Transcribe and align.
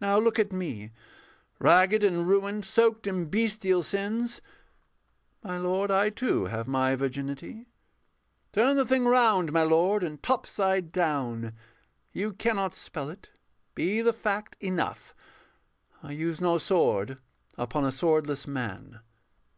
Now 0.00 0.18
look 0.18 0.38
at 0.38 0.50
me, 0.50 0.92
Ragged 1.58 2.02
and 2.02 2.26
ruined, 2.26 2.64
soaked 2.64 3.06
in 3.06 3.26
bestial 3.26 3.82
sins: 3.82 4.40
My 5.42 5.58
lord, 5.58 5.90
I 5.90 6.08
too 6.08 6.46
have 6.46 6.66
my 6.66 6.96
virginity 6.96 7.66
Turn 8.54 8.76
the 8.76 8.86
thing 8.86 9.04
round, 9.04 9.52
my 9.52 9.62
lord, 9.62 10.02
and 10.02 10.22
topside 10.22 10.90
down, 10.90 11.52
You 12.12 12.32
cannot 12.32 12.72
spell 12.72 13.10
it. 13.10 13.28
Be 13.74 14.00
the 14.00 14.14
fact 14.14 14.56
enough, 14.58 15.14
I 16.02 16.12
use 16.12 16.40
no 16.40 16.56
sword 16.56 17.18
upon 17.58 17.84
a 17.84 17.92
swordless 17.92 18.46
man. 18.46 19.00